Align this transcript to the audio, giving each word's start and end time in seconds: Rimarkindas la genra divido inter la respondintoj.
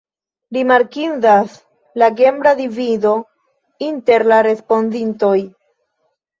Rimarkindas 0.55 1.57
la 2.03 2.09
genra 2.23 2.55
divido 2.63 3.13
inter 3.91 4.29
la 4.35 4.43
respondintoj. 4.51 5.39